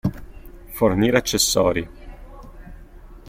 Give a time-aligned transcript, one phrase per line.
[0.77, 1.87] Fornire accessori.